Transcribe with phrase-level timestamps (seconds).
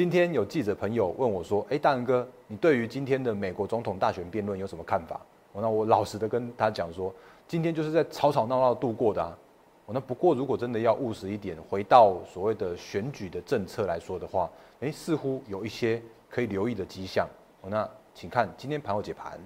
[0.00, 5.20] 今天有记者朋友问我说：“哎，大仁哥，你对于今天的美国总统大选辩论有什么看法？”
[5.52, 7.14] 我那我老实的跟他讲说，
[7.46, 9.36] 今天就是在吵吵闹闹度过的啊。
[9.84, 14.50] 我那不过如果真的要务实一点，回到所谓的选举的政策来说的话，
[14.80, 17.28] 哎，似乎有一些可以留意的迹象。
[17.60, 19.38] 我那请看今天盘后解盘。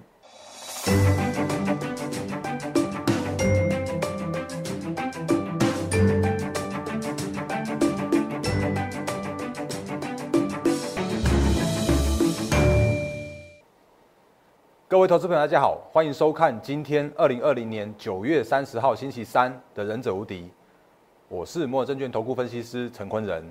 [14.94, 20.42] 各位投资朋友，大家好，欢迎收看今天二零二零年九月三十号星期三的《忍者无敌》，
[21.26, 23.44] 我是摩尔证券投顾分析师陈坤仁。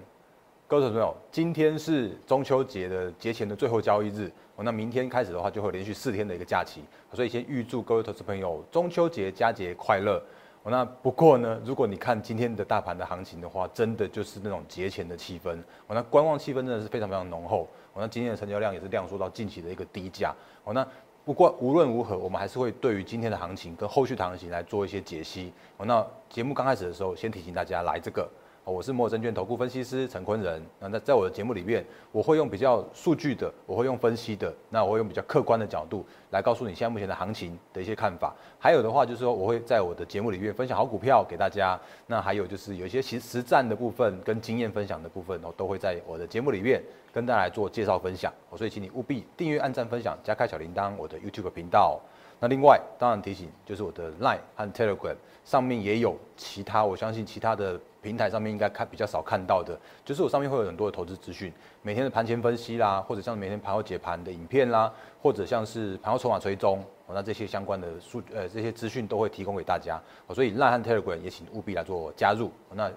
[0.70, 10.24] 各位投资朋友，今天是中秋节的节前的最后交易日，那明天开始的话就会连续四天的一个假期，所以先预祝各位投资朋友中秋节佳节快乐。
[10.66, 15.58] 那不过呢，如果你看今天的大盘的行情的话，真的就是那种节前的气氛，
[15.88, 17.68] 哦，那观望气氛真的是非常非常浓厚。
[17.92, 20.34] 哦，那今天的成交量也是量缩到近期的一个低价。
[20.64, 20.88] 哦，那
[21.26, 25.54] 不过无论如何，我们还是会对于今天的行情跟后续的行情来做一些解析。
[25.78, 28.30] 那节目刚开始的时候，先提醒大家来这个。
[28.66, 30.62] 我是摩证券投顾分析师陈坤仁。
[30.80, 38.34] 那在在我的节目里面，我会用比较数据的，我会用分析的，那我会用比较客观的角度来告诉你现在目前的行情的一些看法。
[38.58, 41.78] 还有的话就是说，我会在我的节目里面分享好股票给大家。
[42.08, 48.32] 那还有就是有一些实实战的部分跟经验分享的部分，我都会在我的节目里面跟大家来做介绍分享。
[48.56, 52.00] 所以请你务必订阅、按赞、分享、加开小铃铛，我的 YouTube 频道。
[52.44, 69.98] 那另外，当然提醒就是我的 Line 和 Telegram 上面也有其他，我相信其他的平台上面应该看比较少看到的，就是我上面会有很多的投资资讯，每天的盘前分析啦，或者像每天盘后解盘的影片啦，或者像是盘后筹码追踪，那这些相关的数呃这些资讯都会提供给大家。
[70.36, 72.52] 所以 Line 和 Telegram 也请务必来做加入。
[72.74, 72.92] 那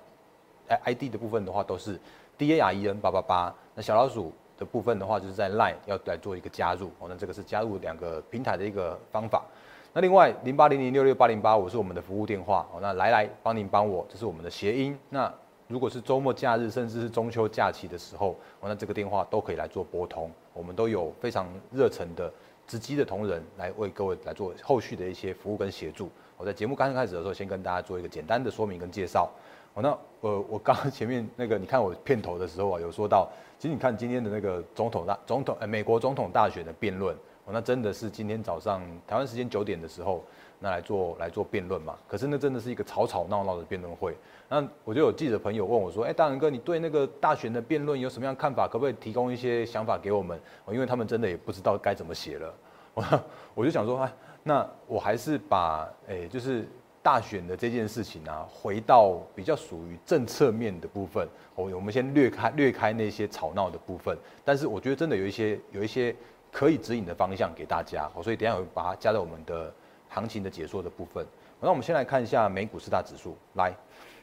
[0.83, 1.97] ID 的部分的话都是
[2.36, 4.33] D A R E N 八八八，那小老鼠。
[4.58, 9.44] 的部分的话，就是在 Line 要来做一个加入哦，那这个是加入两个平台的一个方法。
[9.92, 14.98] 那另外零八零零六六八零八五是我们的服务电话哦，那来来帮您帮我，这是我们的谐音。
[15.08, 15.32] 那
[15.69, 22.32] 如果是周末假日，甚至是中秋假期的时候，哦，那这个电话都可以来做拨通，我们都有非常热忱的
[22.66, 26.10] 直击的同仁来为各位来做后续的一些服务跟协助。
[26.37, 29.31] 我在节目刚刚开始的时候，先跟大家做一个简单的说明跟介绍。
[29.75, 29.88] 哦，那
[30.22, 40.25] 呃，我刚刚 前面那个，你看我片头的时候啊，有说到，其实你看今天的那个总统大总统，呃，美国总统大选的辩论，哦，那真的是今天早上台湾时间九点的时候，
[40.59, 41.97] 那来做来做辩论嘛。
[42.09, 44.17] 可是那真的是一个吵吵闹闹的辩论会。
[44.49, 48.67] 那我就有记者朋友问我说，哎，大仁哥，你对那个大选的辩论有什么样看法？
[48.67, 50.39] 可不可以提供一些想法给我们？
[50.65, 52.55] 哦，因为他们真的也不知道该怎么写了。
[52.94, 53.05] 我
[53.56, 54.12] 我就想说，哎，
[54.43, 56.67] 那我还是把，哎，就是。
[57.06, 61.25] 大选的这件事情啊，回到比较属于政策面的部分，
[61.55, 66.12] 我我们先略开略开那些吵闹的部分，但是我觉得真的有一些有一些
[66.50, 69.73] 可以指引的方向给大家，所以等下我把它加在我们的
[70.09, 71.27] 行情的解说的部分。
[71.61, 73.75] 那我们先来看一下美股四大指数，来，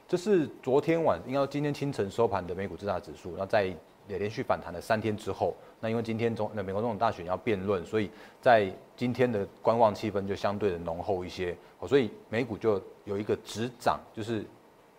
[0.08, 3.74] 这是昨天晚应该今天清晨收盘的美股四大指数，那在。
[4.06, 8.12] 也连续反弹了三天之后，那因为今天中那美国总统大选要辩论，所以
[8.42, 11.56] 在今天的观望气氛就相对的浓厚一些，
[11.88, 14.44] 所以美股就有一个止涨，就是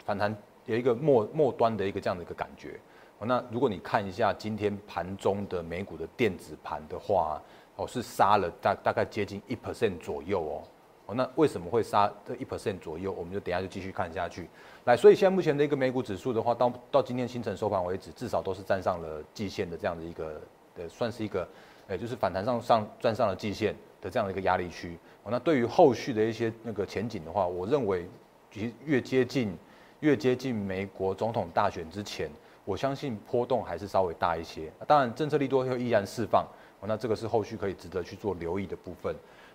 [0.06, 0.34] 反弹
[0.64, 2.80] 有一个末末端的一个这样的一个感觉。
[3.18, 7.38] 那如果你看一下今天盘中的美股的电子盘的话，
[7.76, 10.64] 哦是杀了大大概接近一 percent 左右哦。
[11.06, 13.12] 哦，那为什么会杀这一 percent 左右？
[13.12, 14.48] 我们就等下就继续看下去。
[14.86, 20.40] 来，所以现在目前的一个美股指数的话，到到今天清晨收盘为止，至少都是站上了季线的这样的一个，
[20.76, 21.46] 呃，算是一个，
[21.88, 24.96] 呃，就是反弹上上站上了季线的这样的一个压力区。
[25.24, 28.08] 哦，那对于后续的一些那个前景的话，我认为
[28.50, 29.54] 其实越接近
[30.00, 32.30] 越接近美国总统大选之前，
[32.64, 34.72] 我相信波动还是稍微大一些。
[34.86, 36.46] 当然，政策利多会依然释放。
[36.80, 39.14] 哦，那这个是后续可以值得去做留意的部分。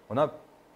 [0.09, 0.29] 哦，那。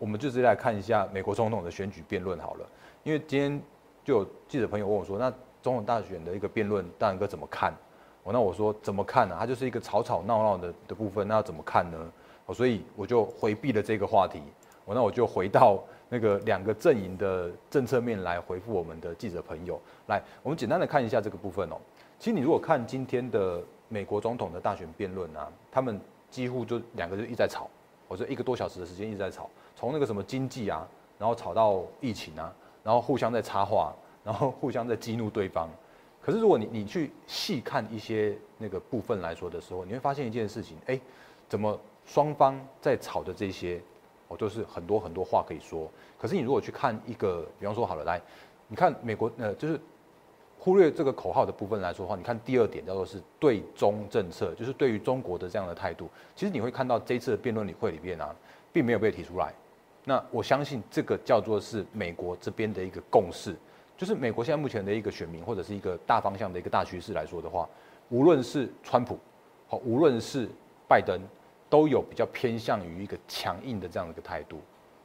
[0.04, 2.68] 我们就直接来看一下美国总统的选举辩论好了，
[3.04, 3.62] 因为今天
[4.04, 5.32] 就有记者朋友问我说，那
[5.62, 7.74] 总统大选的一个辩论，大仁哥怎么看？
[8.22, 9.38] 我那我说怎么看呢？
[9.40, 11.98] 它就是一个吵吵闹闹的的部分，那要怎么看呢？
[12.46, 14.42] 我所以我就回避了这个话题。
[14.84, 19.80] 我那我就回到那个两个阵营的政策面来回复我们的记者朋友。
[20.08, 21.78] 来，我们简单的看一下这个部分哦。
[22.20, 25.98] 其实你如果看今天的美国总统的大选辩论啊，他们
[26.30, 27.70] 几乎就两个就一直在吵，
[28.10, 29.50] 我说一个多小时的时间一直在吵。
[29.84, 30.88] 从那个什么经济啊，
[31.20, 33.94] 然后吵到疫情啊，然后互相在插话，
[34.24, 35.70] 然后互相在激怒对方。
[36.22, 40.98] 可是如果你你去细看一些那个部分来说的时候，你会发现一件事情，哎，
[41.50, 43.82] 怎么双方在吵的这些，
[44.30, 45.92] 哦，都是很多很多话可以说。
[46.18, 48.22] 可是你如果去看一个，比方说好了，来，
[48.70, 49.78] 你看美国呃，就是
[50.58, 56.10] 忽略这个口号的部分来说的话，你看第二点叫做是对中政策，就是对于中国的这样的态度。
[56.38, 58.34] 其实你会看到这一次的辩论理会里面啊，
[58.72, 59.54] 并没有被提出来。
[60.06, 63.56] 那我相信这个叫做是美国这边的一个共识，
[63.98, 67.68] 就是美国现在目前的一个选民或者是一个大方向的一个大趋势来说的话，
[68.10, 69.18] 无论是川普，
[69.68, 70.50] 好，无论是
[70.88, 71.20] 拜登，
[71.70, 74.60] 都有比较偏向于一个强硬的这样的一个态度。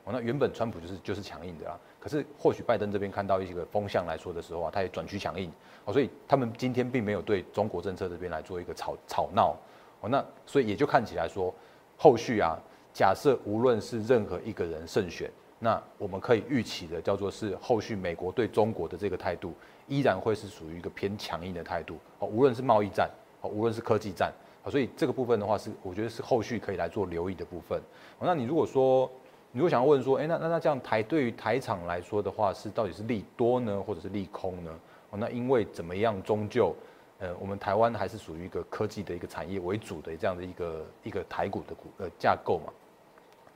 [0.05, 1.79] 哦，那原本川普就是就是强硬的啦。
[2.01, 5.51] 可是，或许拜登这边看到一个风向来说的时候啊，他也转趋强硬
[5.85, 9.57] 哦，所以他们今天并没有对中国政策这边来做一个吵吵闹
[10.01, 11.55] 哦，那所以也就看起来说，
[11.97, 12.57] 后续啊，
[12.99, 15.31] 假设无论是任何一个人胜选，
[15.61, 19.55] 那我们可以预期的叫做是后续美国对中国的这个态度
[19.87, 23.09] 依然会是属于一个偏强硬的态度哦，无论是贸易战
[23.41, 24.33] 哦，无论是科技战
[24.65, 27.81] 哦，所以这个部分的话是我觉得是后续可以来做留意的部分
[28.19, 29.09] 哦，那你如果说。
[29.51, 34.71] 你如果想要问说，哎，那那那这样台对于台厂来说的话，是到底是利多呢，或者是利空呢？
[35.09, 36.77] 哦，那因为怎么样，终究，
[37.19, 42.71] 呃，我们台湾还是属于一个科技的一个产业为主的这样的一个一个台股的股呃架构嘛。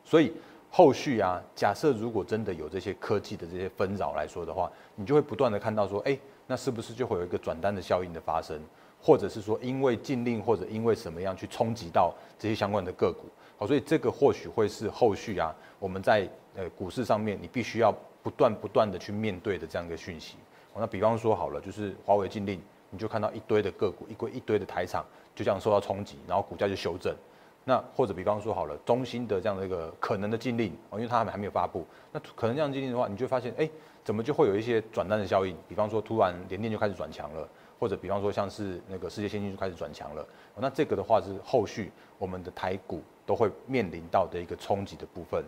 [0.05, 0.33] 所以
[0.71, 8.59] 后续啊，假设如果真的有这些科技的这些纷扰来说的话，你就会不断的看到说，哎，那是不是就会有一个转单的效应的发生，
[9.01, 13.27] 或者是说因为禁令或者因为什么样去冲击到这些相关的个股？
[13.59, 20.37] 好，所以这个或许会是后续啊，我们在呃股市上面，你必须要不断不断的去面对的这样一个讯息。
[20.75, 22.59] 那比方说好了，就是华为禁令，
[22.89, 25.05] 你就看到一堆的个股，一堆一堆的台厂
[25.35, 27.15] 就这样受到冲击，然后股价就修正。
[27.65, 33.69] 那或者比方说好了，中心的这样的一个可能的禁令，哦，因为它还没有发布，那可能这样禁令的话，你就发现，哎，
[34.05, 35.57] 怎么就会有一些转单的效应？
[35.69, 37.49] 比方说突然联电就开始转强了。
[37.81, 40.25] 或者比方说像是那个世界先进就开始转强了，
[40.57, 45.45] 那这个的话是后续我们的台股都会面临到的一个冲击的部分。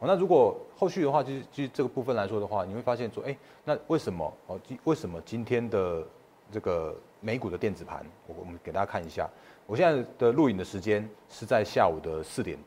[0.00, 4.58] 那如果后续的话，就是就这个部分来说的话，你会发现说，哎，那为什么哦？
[4.84, 6.02] 为什么今天的
[6.50, 9.28] 这个美股的电子盘，我我们给大家看一下，
[9.66, 12.58] 我现在的录影的时间是在下午的四点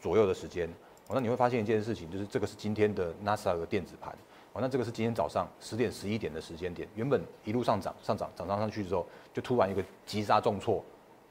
[0.00, 0.68] 左右的时间。
[1.08, 4.16] 那你会发现一件事情，就是这个是今天的 NASA 的电子盘。
[4.58, 10.82] 那这个是今天早上十点十一点的时间点，原本一路上涨上涨涨上上去之后，就突然一个急杀重挫，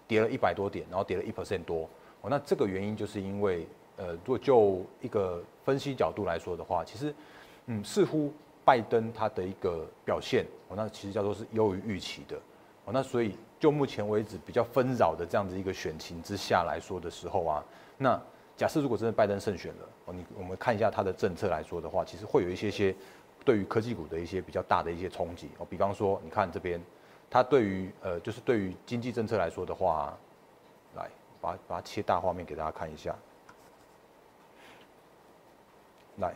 [0.08, 1.90] 跌了一百多点，然后跌了一 percent 多。
[2.22, 3.68] 哦，那这个原因就是因为，
[3.98, 7.16] 呃，如果就一个分析角度来说的话，其实，
[7.66, 8.32] 嗯，似乎
[8.64, 12.38] 拜登他的一个表现，哦，那其实叫做是优于预期的。
[12.86, 17.66] 哦，那所以就目前为止比较纷扰的这样子一个选情之下来说的时候啊，
[17.98, 18.22] 那
[18.56, 22.96] 假设如果真的拜登胜选了，哦，你我们看一下他的政策来说的话，其实会有一些些。
[23.44, 26.80] 对于科技股的一些比较大的一些冲击哦，比方说，你看这边，
[27.28, 30.16] 它对于呃，就是对于经济政策来说的话，
[30.96, 31.10] 来
[31.42, 33.16] 把把它切大画面给大家看一下，
[36.18, 36.36] 来，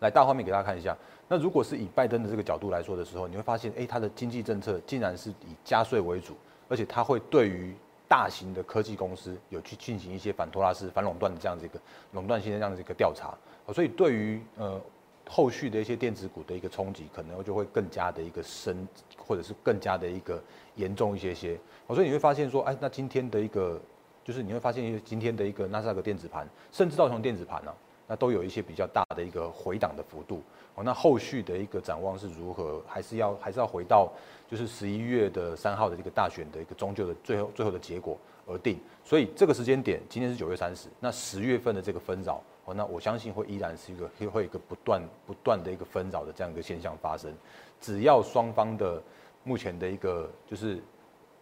[0.00, 0.96] 来大画面给大家看一下。
[1.28, 6.34] 那如果是以拜登的这个角度来说的时候，你会发现，哎，他的经济政策竟然是以加税为主，
[6.68, 7.74] 而且他会对于
[8.08, 11.80] 大型的科技公司有去进行一些反托拉斯、反垄断的这样子一个
[12.12, 13.34] 垄断性的这样子一个调查。
[13.72, 14.80] 所以对于呃。
[15.28, 18.86] 后续的一些电子股的一个冲击，可能就会更加的一个深，
[19.18, 20.40] 或者是更加的一个
[20.76, 21.58] 严重一些些。
[21.88, 23.76] 所以你会发现说，哎，那今天的一个，
[24.22, 27.74] 就是你会发现今天的一个纳斯达克电子盘，甚至道琼电子盘呢，
[28.06, 30.40] 那都有一些比较大的一个回档的幅度。
[30.76, 32.80] 哦，那后续的一个展望是如何？
[32.86, 34.08] 还是要还是要回到
[34.48, 38.78] 就是十一月的三号的这个大选的一个终究的最后最后的结果而定。
[39.02, 42.40] 所以这个时间点，今天是九月三十，那十月份的这个纷扰。
[42.66, 47.32] 哦，那我相信会依然是一个会会一个不断不断的一个纷扰的这样一个现象发生。
[47.80, 49.02] 只要双方的
[49.44, 50.82] 目前的一个就是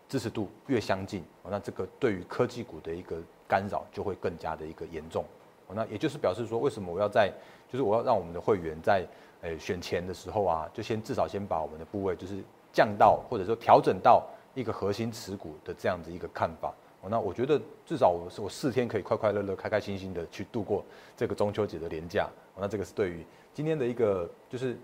[0.09, 3.17] 支持度越相近，哦，那这个对于科技股的一个
[3.49, 5.25] 干扰就会更加的一个严重。
[5.73, 7.33] 那也就是表示说，为什么我要在
[7.71, 9.07] 就是我要让我们的会员在
[9.43, 12.43] 诶选钱的时候啊，就先至少先把我们的部位就是
[12.73, 16.73] 降到或者说调整到一个核心持股的这样子一个看法。
[17.07, 20.83] 那我觉得至少我我四天可以快快乐乐、开开心心的去度过
[21.15, 22.31] 这个中秋节的连假。
[22.57, 24.75] 那这个是对于今天的一个，就是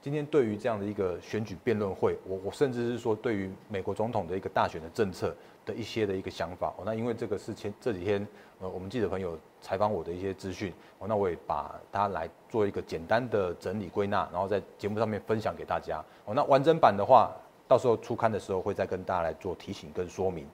[0.00, 5.34] 今天对于这样的一个选举辩论会，我我甚至是说对于美国总统的一个大选的政策
[5.66, 6.84] 的一些的一个想法哦。
[6.86, 8.26] 那因为这个是前这几天
[8.60, 16.02] 呃我们记者朋友采访我的一些资讯哦，那我也把它来做一个简单的整理归纳，然后在节目上面分享给大家。
[16.24, 17.30] 哦，那完整版的话，
[17.68, 20.46] 到时候出刊的时候会再跟大家来做提醒跟说明。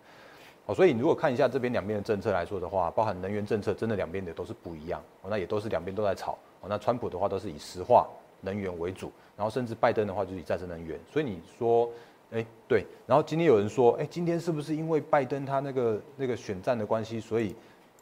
[0.67, 5.03] 哦，所以你如果看一下这边两边的政策来说的话，包含能源政策，真的两边的都是不一样。
[5.21, 6.33] 哦，那也都是两边都在炒。
[6.61, 8.09] 哦，那川普的话都是以石化
[8.41, 10.99] 能源为主，然后甚至拜登的话就是以再生能源。
[11.13, 11.91] 所以你说，
[12.33, 12.87] 哎，对。
[13.07, 17.55] 然后今天有人说，哎，今天是不是因为拜登他那个那个选战的关系，所以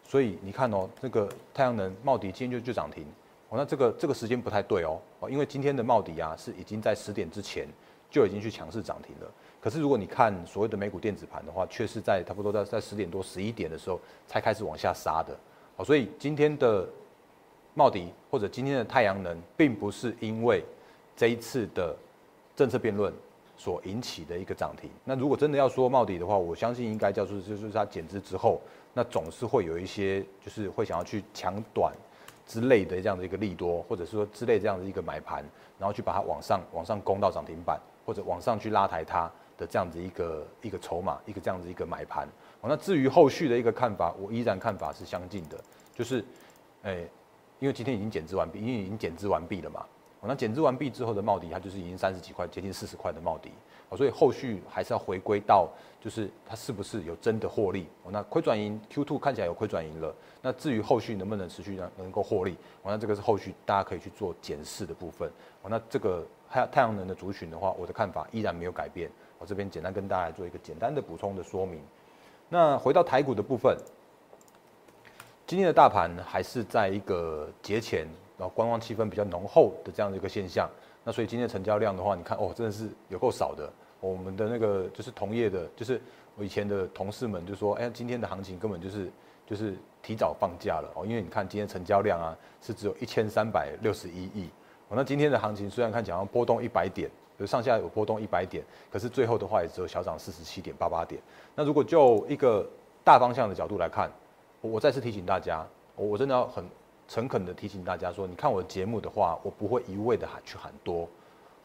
[0.04, 3.04] 所以你看哦，那个太阳能茂迪今天就就涨停。
[3.48, 5.00] 哦，那这个这个时间不太对哦。
[5.18, 7.66] 哦，因为今天的茂迪啊是已经在十点之前
[8.08, 9.30] 就已经去强势涨停了。
[9.60, 15.36] 可是如果你看所谓的美股电子盘的话，却是在差不多在在十点多、十一点的时候才开始往下杀的。
[15.76, 16.88] 好，所以今天的
[17.74, 20.64] 茂迪或者今天的太阳能，并不是因为
[21.16, 21.96] 这一次的
[22.54, 23.12] 政策辩论
[23.60, 24.88] 所引起的一个涨停。
[25.04, 28.58] 那如果真的要说茂迪的话，我相信应该叫做就是它减资之后，
[28.94, 31.92] 那总是会有一些就是会想要去抢短
[32.46, 35.44] 之类的这样的一个利多，或者是说之类这样的一个买盘，
[35.78, 39.30] 然后去把它往上往上攻到涨停板，或者往上去拉抬它。
[39.60, 42.26] 的这样子一个一个筹码，一个这样子一个买盘，
[42.62, 45.60] 好，那至于后续的一个看法，我依然看法是相近的，
[45.94, 46.24] 就是，
[46.84, 47.06] 诶，
[47.58, 49.84] 因为今天已经减资完毕，因为已经减资完毕了嘛，
[50.28, 53.50] 那减资完毕之后的帽底，它就是已经三十几块，接近四十块的帽底，
[53.88, 55.68] 哦，所以后续还是要回归到，
[56.00, 65.28] 就是它是不是有真的获利，哦，那亏转盈 Q two 看起来有亏转盈了，那至于后续能不能持续让能够获利，哦，那这个是后续大家可以去做检视的部分，
[65.62, 69.10] 哦，那这个太太阳能的族群的话，我的看法依然没有改变。
[69.38, 71.80] 我这边简单跟大家做一个简单的补充的说明。
[72.50, 73.74] 那回到台股的部分，
[75.46, 78.06] 今天的大盘还是在一个节前，
[78.40, 80.66] 然后观望气氛比较浓厚的这样的一个现象。
[81.04, 83.70] 那所以今天的成交量的话，你看哦，真的是有够少的。
[84.00, 86.00] 我们的那个就是同业的，就是
[86.36, 89.10] 我以前的同事们就说，哎，今天的行情根本就是
[89.46, 94.48] 就是提早放假了哦，因为你看今天成交量啊是只有一千三百六十一亿。
[94.88, 97.10] 哦，那今天的行情虽然看起来波动一百点。
[97.38, 101.18] 就上下有波动一百点，可是最后的话也只有小涨四十七点八八点。
[101.54, 102.68] 那如果就一个
[103.02, 104.12] 大方向的角度来看，
[104.60, 105.66] 我再次提醒大家，
[105.96, 106.62] 我我真的要很
[107.10, 111.08] 诚恳的提醒大家说，你看我节目的话，我不会一味的喊去喊多，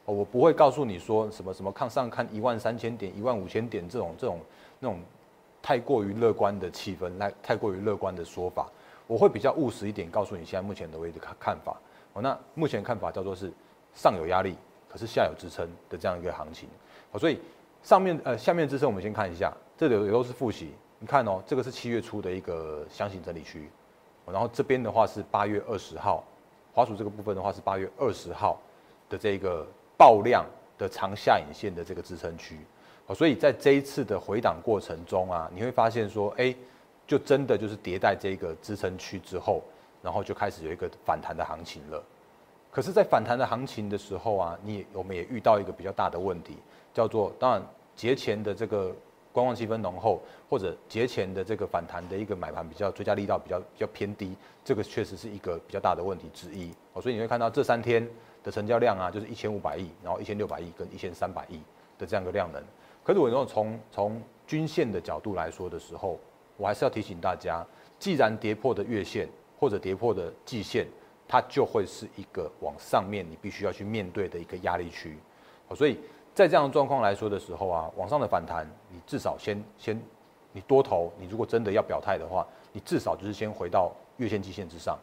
[0.04, 4.40] 我不会告诉你说什么什么看上看一万三千点、一万五千点这种这种
[4.80, 5.00] 那种
[5.62, 8.68] 太过于乐观的气氛，来太过于乐观的说法，
[9.06, 11.78] 我会比较务实一点，告诉你现在目前的位置看看法。
[12.14, 13.54] 哦，那目前看法叫做是
[13.94, 14.58] 上有压力。
[14.88, 16.70] 可是下有支撑的这样一个行情，
[17.12, 17.38] 好，所以
[17.84, 20.72] 上面呃下面支撑我们先看一下，这里也都是复习。
[21.00, 23.70] 你看哦，这个是七月初的一个箱型整理区，
[24.32, 26.24] 然后这边的话是八月二十号，
[26.74, 28.60] 华数这个部分的话是八月二十号
[29.10, 29.66] 的这个
[29.98, 30.46] 爆量
[30.78, 32.60] 的长下影线的这个支撑区，
[33.14, 36.54] 所以在这一次的回档过程中啊，你会发现说，哎，
[37.08, 39.62] 就真的就是迭代这个支撑区之后，
[40.02, 42.04] 然后就开始有一个反弹的行情了。
[42.72, 46.58] 可是，在反弹的行情的时候啊，你我们也遇到一个比较大的问题，
[46.94, 47.62] 叫做当然
[47.96, 48.94] 节前的这个
[49.36, 56.72] 观望气氛浓厚，或者节前的这个反弹的一个买盘比较追加力道比较比较偏低，这个确实是一个比较大的问题之一。
[56.94, 58.08] 哦，所以你会看到这三天
[58.42, 61.60] 的成交量啊，就是一千五百亿，然后一千六百亿跟一千三百亿
[62.00, 62.64] 的这样一个量能。
[63.04, 66.18] 可是我如果从从均线的角度来说的时候，
[66.56, 67.66] 我还是要提醒大家，
[68.00, 69.28] 既然跌破的月线
[69.60, 70.88] 或者跌破的季线。
[71.28, 75.18] 它就会是一个往上面你必须要去面对的一个压力区，
[75.76, 75.98] 所以
[76.36, 79.98] 在这样的状况来说的时候啊，往上的反弹，你至少先先，
[80.52, 85.00] 你多头，你如果真的要表态的话，你至少就是先回到月线、季线之上，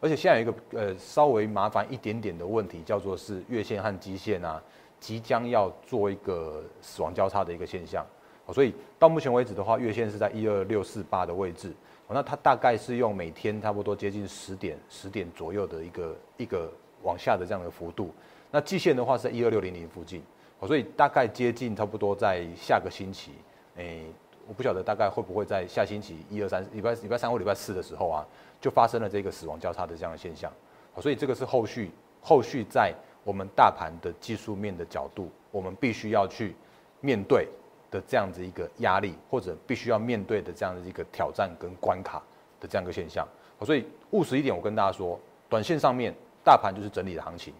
[0.00, 4.60] 而且现在有一个呃稍微麻烦一点点的问题，叫做是月线和基线啊，
[4.98, 8.04] 即将要做一个死亡交叉的一个现象，
[8.52, 11.72] 所以到目前为止的话，月线是在一二六四八的位置。
[12.08, 16.70] 那它大概是用每天差不多接近十点十点左右的一个一个
[17.02, 18.12] 往下的这样的幅度。
[18.50, 20.22] 那季线的话是在一二六零零附近，
[20.60, 23.32] 所以大概接近差不多在下个星期，
[23.76, 24.06] 诶，
[24.46, 28.26] 我不晓得大概会不会在下星期一二三礼拜礼拜三或礼拜四的时候啊，
[28.60, 30.52] 就发生了这个死亡交叉的这样的现象。
[31.00, 32.94] 所以这个是后续后续在
[33.24, 36.54] 我们大盘的技术面的角度，我们必须要去
[37.00, 37.48] 面对。
[37.90, 42.20] 的这样子一个压力，或者必须要面对的这样的一个挑战跟关卡
[42.58, 43.24] 的这样一个现象，
[43.64, 45.16] 所以务实一点，我跟大家说，
[45.48, 47.54] 短线上面大盘就是整理的行情，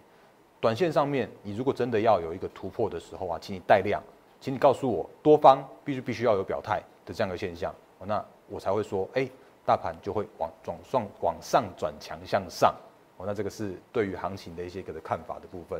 [0.65, 4.01] 短线上面你如果真的要有一个突破的时候啊，请你带量，
[4.41, 7.71] 请你告诉我多方必须必须要有表态的这样一个现象，
[8.03, 9.29] 那我才会说，哎，
[9.63, 12.73] 大盘就会往转上往上转强向上，
[13.17, 15.79] 哦，那这个是对于行情的一些个的看法的部分。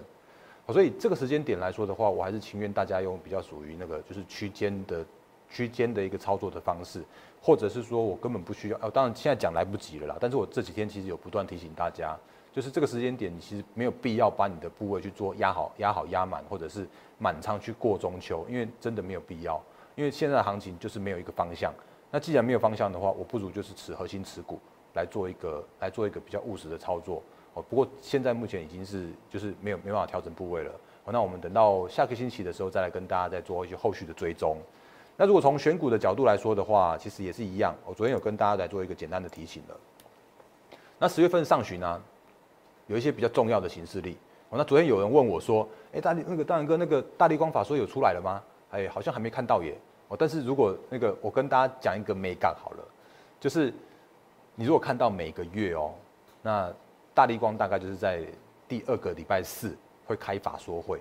[0.70, 5.04] 所以这个时间点来说的话，我还是情愿大家用比较属于那个就是区间的
[5.50, 7.04] 区间的一个操作的方式，
[7.42, 8.78] 或者是说我根本不需要。
[8.84, 10.18] 哦，当然现在讲来不及了啦。
[10.20, 12.16] 但是我这几天其实有不断提醒大家，
[12.56, 19.62] 就是这个时间点你其实没有必要把你的部位去做压好、压好、压满，或者是满仓去过中秋，因为真的没有必要。
[19.94, 21.74] 因为现在的行情就是没有一个方向。
[22.12, 24.58] 那既然没有方向的话，我不如就是持核心持股
[24.94, 27.22] 来做一个来做一个比较务实的操作。
[27.56, 30.72] 哦，不过现在目前已经是就是没有没办法调整部位了。
[31.04, 34.56] 哦，那我们等到下个星期的时候再来跟大家再做一些后续的追踪。
[35.18, 37.76] 那如果从选股的角度来说的话，其实也是一样。
[37.86, 39.76] 我昨天有跟大家来做一个简单的提醒了。
[40.98, 42.02] 那十月份上旬呢，
[42.88, 44.18] 有一些比较重要的形式力。
[44.50, 48.44] 哦，那昨天有人问我说，哎，大力那个大仁哥，那个大力光法说有出来了吗？
[48.72, 49.76] 哎，好像还没看到耶。
[50.08, 52.84] 哦，但是如果那个我跟大家讲一个美感好了，
[53.40, 53.74] 就是
[54.54, 55.94] 你如果看到每个月哦，
[56.42, 56.72] 那
[57.14, 58.24] 大力光大概就是在
[58.68, 59.76] 第二个礼拜四
[60.06, 61.00] 会开法说会，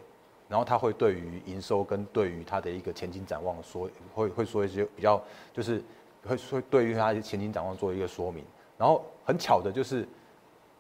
[0.49, 5.23] 然后他会对于营收跟对于他的一个前景展望说，会会说一些比较，
[5.53, 5.83] 就是
[6.27, 8.43] 会说对于他的前景展望做一个说明。
[8.79, 10.09] 然后很巧的就是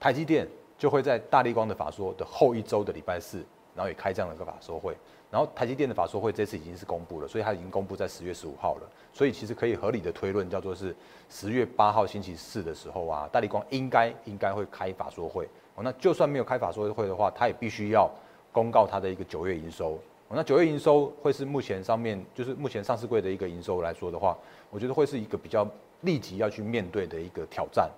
[0.00, 4.96] 台积电就会在大力光的法说的后一周的礼拜四，然后也开这样的一个法说会。
[5.30, 8.82] 然后台积电的法说会这次已经是公布了，所以它已经公布在十月十五号了。
[9.12, 10.94] 所以其实可以合理的推论，叫做是
[11.28, 15.48] 十月八号星期四的时候啊，大力光应该应该会开法说会。
[15.74, 18.08] 哦，那就算没有开法说会的话，它也必须要
[18.52, 19.98] 公告它的一个九月营收。
[20.28, 24.38] 哦，那九月营收会是目前上面就是目前上市柜的一个营收来说的话，
[24.70, 25.66] 我觉得会是一个比较
[26.02, 27.90] 立即要去面对的一个挑战。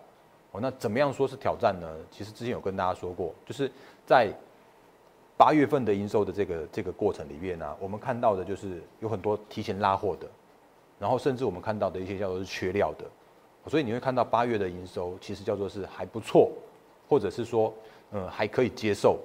[0.60, 1.88] 那怎么样说是挑战呢？
[2.10, 3.70] 其实之前有跟大家说过，就是
[4.06, 4.32] 在。
[5.38, 10.26] 八月份的营收的这个这个过程里面呢，我们看到的就是有很多提前拉货的，
[10.98, 13.04] 然后甚至我们看到的一些叫做是缺料的，
[13.68, 16.50] 所以你会看到八月的营收其实叫做是还不错，
[17.06, 17.70] 或者是说
[18.12, 19.18] 嗯还可以接受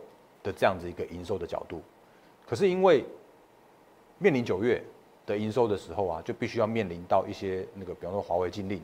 [0.43, 1.81] 的这样子一个营收的角度。
[2.45, 3.05] 可是因为
[4.17, 4.83] 面临九月
[5.25, 8.81] 的营收的时候啊，就必须要面临到一些那个比方说华为禁令，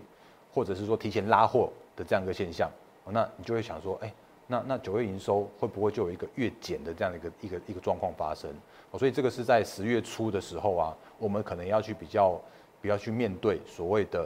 [0.54, 2.72] 或者是说提前拉货的这样一个现象，
[3.04, 4.14] 那你就会想说，哎。
[4.50, 8.50] 那那九月营收会不会就有一个月减的这样一个一个一个状况发生？
[8.98, 12.40] 所以这个是在十月初的时候啊，我们可能要去比较，
[12.82, 14.26] 比较去面对所谓的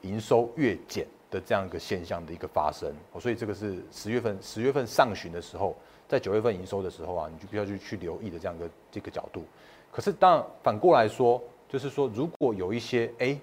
[0.00, 2.92] 营收月减的这样一个现象的一个发生。
[3.20, 5.76] 所以这个是十月份十月份上旬的时候，
[6.08, 9.44] 在九月份营收的时候啊，你就必须要去去留意的这样一个这个角度。
[9.92, 13.38] 可是当然反过来说，就是说如果有一些哎，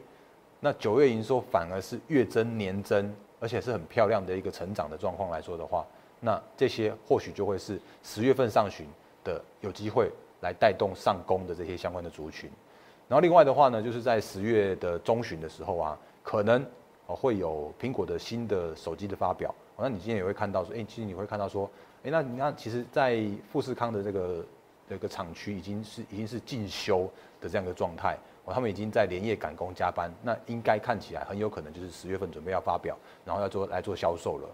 [0.60, 5.86] 那九月营收反而是月增年增，而且是很漂亮的一个成长的状况来说的话。
[6.20, 8.86] 那这些或许就会是十月份上旬
[9.24, 12.50] 的有机会来带动上攻的这些相关的族群，
[13.08, 16.62] 然后另外的话呢，就是在十月的中旬的时候啊，可能
[17.08, 21.70] 哦会有苹果的新的手机的发表，那你今天也会看到说，哎，其实你会看到说，
[22.04, 24.46] 哎，那你看，其实，在富士康的这个
[24.90, 27.10] 这个厂区已经是已经是进修
[27.40, 28.18] 的这样一个状态，
[28.54, 34.48] 他们已经在连夜赶工加班，那应该看起来很有可能就是十月份准备要发表，然后要做来做销售了。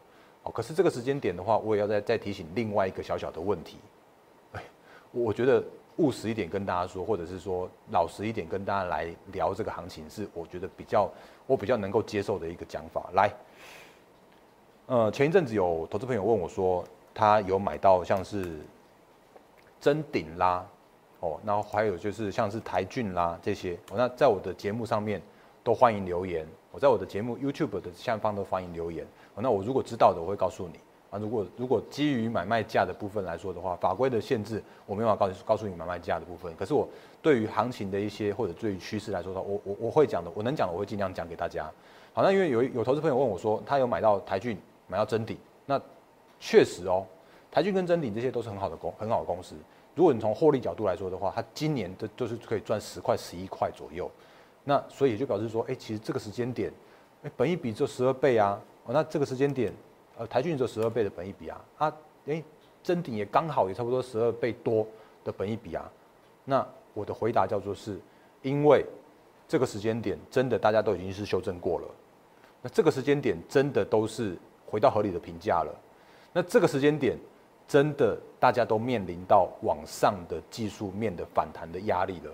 [0.44, 3.78] 哦，可是这个时间点的话，我也要再再提醒另外一个小小的问题。
[4.54, 4.64] 哎，
[5.12, 5.64] 我觉得
[5.98, 11.10] 务实一点跟大家说，或者是说老实一点跟大家来聊这个行情，是我觉得比较
[11.48, 13.10] 我比较能够接受的一个讲法。
[13.14, 13.34] 来，
[14.88, 18.60] 呃，前一阵子有投资朋友问我说，他有买到像是
[19.80, 20.68] 真顶啦，
[21.46, 25.22] 然后还有就是像是台骏啦这些，哦，那在我的节目上面
[25.64, 26.46] 都欢迎留言。
[26.72, 29.08] 我在我的节目 YouTube 的下方都欢迎留言。
[29.38, 31.18] 那我如果知道的，我会告诉你啊。
[31.18, 36.54] 如果如果基于买卖价的部分来说的话，法规的限制，我没办法告告诉你买卖价的部分。
[36.58, 36.88] 可是我
[37.22, 41.66] 对于行情的一些或者对于趋势来说的话，我我我会讲的，我能讲的我会尽量讲给大家。
[42.14, 44.58] 好，那因为有有投资朋友问我说，他有买到台骏，
[44.88, 45.82] 买到真鼎，那
[46.40, 47.06] 确实哦，
[47.50, 49.56] 台骏跟真鼎这些都是很好的公很好的公司。
[49.96, 54.12] 如果你从获利角度来说的话，它今年的都是可以赚十块十一块左右。
[54.66, 56.72] 那所以就表示说，哎，其实这个时间点，
[57.24, 59.74] 哎，本一比就十二倍啊，哦，那这个时间点，
[60.18, 61.94] 呃，台骏只有十二倍的本一比啊，啊，
[62.28, 62.44] 哎，
[62.84, 64.86] 真顶也刚好也差不多十二倍多
[65.24, 65.90] 的本一比啊，
[66.44, 68.00] 那我的回答叫做是，
[68.42, 68.86] 因为
[69.48, 71.88] 这个时间点真的大家都已经是修正过了，
[72.62, 75.72] 那这个时间点真的都是回到合理的评价了，
[76.34, 77.16] 那这个时间点
[77.68, 82.32] 真的大家都面临到往上的技术面的反弹的压力了，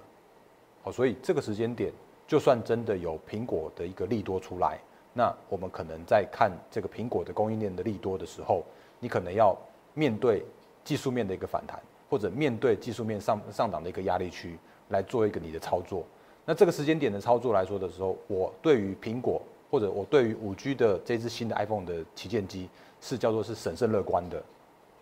[0.83, 1.91] 好，所以这个时间点。
[2.27, 4.79] 就算真的有苹果的一个利多出来，
[5.13, 8.63] 那我们可能在看这个苹果的供应链的利多的时候，
[9.01, 9.53] 你可能要
[9.93, 10.41] 面对
[10.81, 11.77] 技术面的一个反弹，
[12.09, 16.05] 或者面对技术面上上涨的一个压力区来做一个你的操作。
[16.45, 22.69] 那这个时间点的操作来说的时候，我对于苹果或者我对于五 G 的这支新的 iPhone 的旗舰机
[23.01, 24.41] 是叫做是审慎乐观的。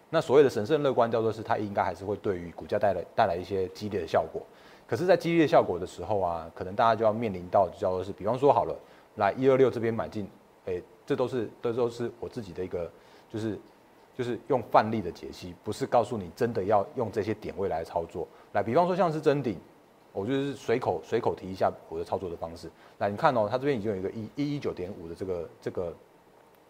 [0.10, 4.42] 那所谓的审慎乐观叫做是它应该还是会对于股价带来带来一些激烈的效果。
[4.88, 8.76] 可是，在激烈效果的时候啊，可能大家就要面临到叫做是，比方说好了，
[9.18, 10.28] 来一二六这边买进，
[10.66, 12.92] 哎，这都是这都是我自己的一个，
[13.32, 13.56] 就是
[14.18, 18.28] 就是用范例的解析，不是告诉你真的要用这些点位来操作。
[18.54, 19.60] 来，比方说像是真顶，
[20.12, 22.68] 我就是随口随口提一下我的操作的方式。
[22.98, 25.96] 来，你看哦，它这边已经有一个一一一九点五的这个这个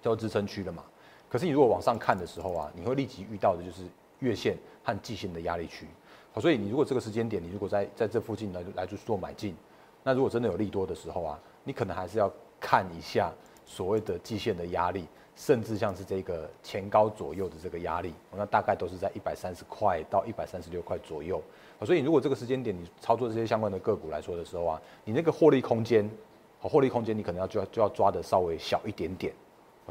[0.01, 0.83] 叫支撑区了嘛。
[1.29, 3.83] 可是你如果往上看的时候啊，你会立即遇到的就是
[4.19, 5.85] 月线和季线的压力区。
[6.33, 9.55] 好，所以你如果这个时间点，你如果在在这附近来来去做买进，
[10.03, 13.31] 那如果真的有利多的时候啊，你可能还是要看一下
[13.65, 21.41] 所谓的季线的压力，甚至像是这个前高左右的这个压力，那大概都是在一百三十块到一百三十六块左右。
[21.85, 26.09] 所以如果这个时间点你操作这些相关的个股来说的时候啊，你那个获利空间，
[26.59, 29.33] 好获利空间你可能要就要就要抓的稍微小一点点，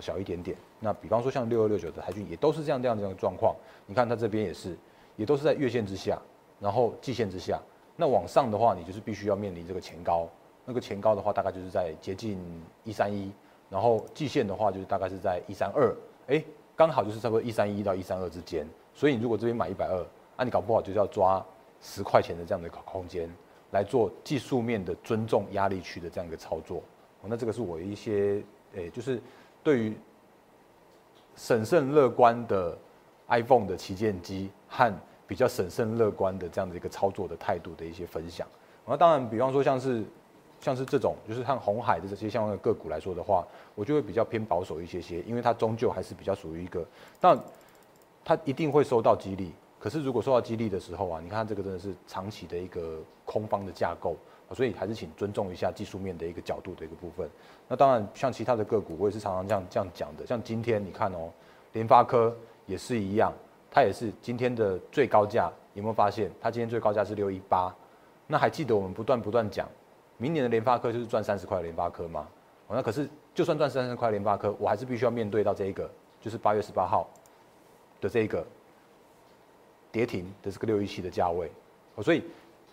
[0.01, 0.57] 小一点点。
[0.81, 3.55] 那比方说像六二六九的台骏也都是这样这样这样的状况，
[3.87, 4.77] 你看它这边也是，
[5.17, 6.21] 也都是在月线之下，
[6.61, 7.61] 然后季线之下。
[7.97, 10.29] 那往上的话，你就是必须要面临这个前高，
[10.65, 12.39] 那个前高的话大概就是在接近
[12.85, 13.33] 一三一，
[13.69, 15.93] 然后季线的话就是大概是在一三二，
[16.29, 16.45] 哎，
[16.77, 18.65] 刚好就是差不多一三一到一三二之间。
[18.95, 20.01] 所以你如果这边买一百二，
[20.37, 21.45] 啊，你搞不好就是要抓
[21.81, 23.29] 十块钱的这样的一个空间
[23.73, 26.83] 来做技术面的尊重压力区的这样一个操作。
[27.23, 28.41] 那这个是我一些，
[28.75, 29.21] 诶，就是
[29.63, 29.97] 对于
[31.37, 32.77] 审慎乐观的
[33.29, 34.93] iPhone 的旗舰机和。
[35.29, 38.49] 比较审慎乐观的这样的一个操作的态度的一些分享，
[38.87, 40.03] 那当然，比方说像是
[40.59, 46.83] 像是这种，就是像红海的这些相关的个股来说的话，我就会比较偏保守一些些，因为它终究还是比较属于一个，
[47.21, 47.39] 但
[48.25, 49.53] 它一定会受到激励。
[49.79, 54.17] 可是如果受到激励的时候啊，你看这个真的是长期的一个空方的架构，
[54.55, 57.29] 所以还是请尊重一下技术面的一个角度的一个部分。
[57.67, 60.27] 那当然，像其他的个股，我也是常常这样这样讲的。
[60.27, 61.31] 像今天你看哦，
[61.73, 63.33] 联发科也是一样。
[63.71, 66.31] 它也是今天的最高价，有没有发现？
[66.41, 67.71] 它今天最高价是六一八，
[68.27, 69.69] 那还记得我们不断不断讲，
[70.17, 72.27] 明年的联发科就是赚三十块的联发科吗？
[72.71, 77.07] 那可是就算赚三十块联发科，我还是必须要面对到这一个，就是八月十八号
[78.01, 78.45] 的这一个
[79.93, 81.53] 跌停的这个六一七的价位。
[82.03, 82.25] 所以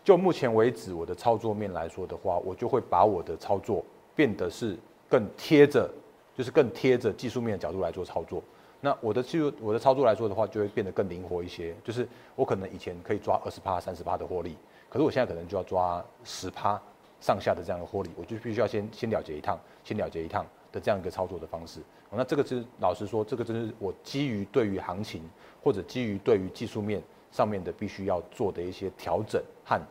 [0.06, 3.84] 就目前为止我的操作面来说的话，我就会把我的操作
[4.16, 4.78] 变得是
[5.10, 5.90] 更贴着，
[6.38, 8.42] 就是更贴着技术面的角度来做操作。
[8.80, 11.76] 那我的技术，我的操作来说的话，就会变得更灵活一些。
[11.84, 14.56] 就是我可能以前可以抓二十趴、三十趴的获利，
[14.90, 16.80] 可是我现在可能就要抓十趴
[17.20, 21.80] 上下的这样的获利，我就必须要先先了结一趟，先了结一趟的这样一个操作的方式。
[22.12, 25.28] 那这个是老实说，这个真是我基于对于行情
[25.64, 29.82] 或者基于对于技术面上面的必须要做的一些调整和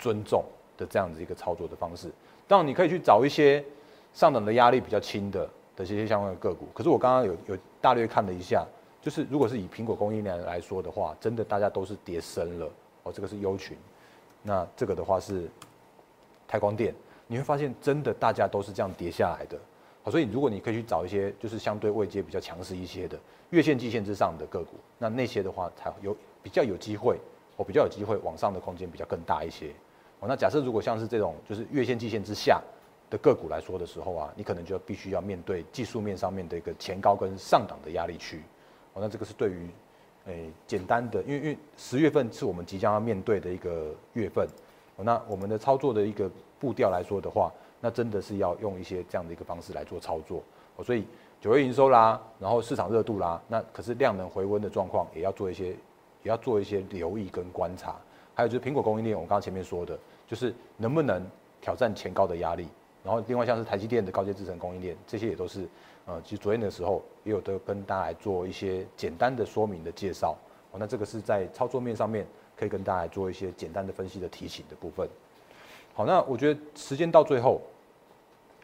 [0.00, 0.42] 尊重
[0.76, 2.10] 的这样子一个操作的方式。
[2.48, 3.64] 当然，你可以去找一些
[4.12, 5.48] 上涨的压力比较轻的。
[5.76, 8.66] 的这些相关的个股，可是我刚刚有有大略看了一下，
[9.00, 12.68] 就是如果是以苹果供应链来说的话，真的大家都是跌深了
[13.04, 13.78] 哦，这个是优群，
[14.42, 15.48] 那这个的话是
[16.46, 16.94] 台光电，
[17.26, 19.58] 你会发现真的大家都是这样跌下来的，
[20.02, 23.18] 好，所以如果你可以去找一些就是相对位阶比较强势一些的
[23.50, 27.16] 月线、季线之上的个股，那那些的话才有比较有机会，
[27.56, 29.72] 哦，比较有机会往上的空间比较更大一些，
[30.20, 32.62] 哦，那假设如果像是这种就是月线、季线之下。
[33.10, 38.40] 的个股来说的时候啊，你可能就必须要面对技术面上面的一个前高跟上档的压力区。
[38.92, 39.68] 哦，那这个是对于，
[40.26, 44.46] 诶，简单的，因为因为十月份是我们即将要面对的一个月份。
[44.94, 46.30] 哦，那我们的操作的一个
[46.60, 50.40] 步调来说的话，那真的是要用一些这样的一个方式来做操作。
[50.76, 51.04] 哦，所以
[51.40, 55.70] 九月营收啦，然后市场热度啦，那可是量能回温的状况，也要做一些，
[56.22, 57.96] 也要做一些留意跟观察。
[58.40, 61.22] 还有就是苹果供应链，我刚刚前面说的，就是能不能
[61.60, 62.66] 挑战前高的压力。
[63.04, 65.68] 然后另外像是台积电的高阶制程供应链，这些也都是，
[66.06, 70.34] 呃，其实昨天的时候也有的跟大家来做一些简单的说明的介绍。
[70.70, 72.26] 哦，那这个是在操作面上面
[72.56, 75.06] 可以跟大家来做一些简单的分析的提醒的部分。
[75.92, 77.60] 好，那我觉得时间到最后，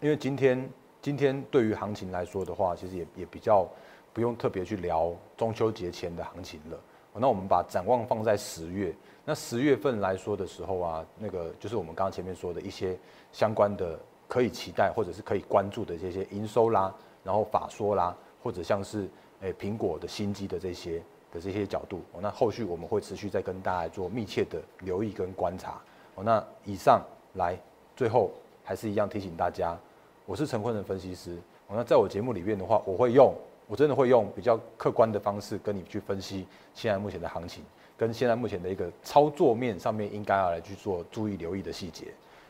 [0.01, 0.71] 因为今天
[1.03, 3.69] 今天对于行情来说的话，其实也也比较
[4.15, 6.81] 不用特别去聊中秋节前的行情了。
[7.20, 12.98] 那我们把展望放在十月，那十月份来说的时候啊，那个就是我们刚刚前面说的一些
[13.33, 13.98] 相关的。
[14.29, 19.09] 可以期待或者是可以关注的这些营收啦，然后法说啦，或者像是
[19.40, 20.98] 诶苹果的新机的这些
[21.33, 25.81] 的这些角度，那后续我们会持续再跟大家做密切的留意跟观察。
[26.16, 27.00] 哦，那以上
[27.35, 27.57] 来
[27.94, 28.33] 最后
[28.64, 29.79] 还是一样提醒大家，
[30.24, 31.38] 我是陈坤仁分析师。
[31.68, 33.33] 哦，那在我节目里面的话，我会用
[33.66, 37.64] 我真的会用比较客观的方式跟你去分析现在目前的行情，
[37.96, 42.07] 跟现在目前的一个操作面上面应该要来去做注意留意的细节。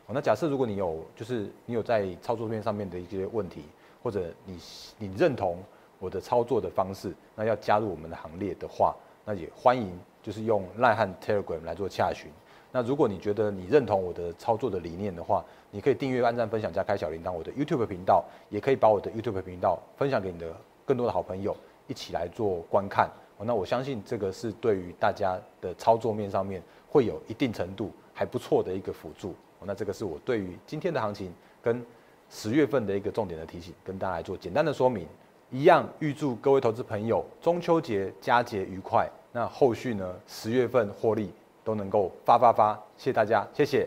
[0.08, 3.64] 那假设如果你有，就是你有在操作面上面的一些问题，
[4.02, 4.58] 或者你
[4.98, 5.58] 你认同
[5.98, 12.30] 我的操作的方式，那要加入我们的行列的话，那也欢迎就是用 Line 和 Telegram 来做洽询。
[12.70, 17.32] 那如果你觉得你认同我的操作的理念的话，你可以订阅、按赞、分享加开小铃铛。
[17.32, 20.54] 我的 YouTube 频道也可以把我的 YouTube 频道分享给你的
[20.86, 21.54] 更多的好朋友
[21.86, 23.10] 一起来做观看。
[23.40, 29.34] 那我相信这个是对于大家的操作面上面会有一定程度还不错的一个辅助。
[29.60, 31.84] 那这个是我对于今天的行情跟
[32.30, 35.06] 十月份的一个重点的提醒，跟大家来做简单的说明。
[35.50, 39.08] 一样预祝各位投资朋友中秋节佳节愉快。
[39.32, 41.30] 那后续呢，十月份获利
[41.62, 42.74] 都能够发发发。
[42.96, 43.86] 谢谢大家，谢谢。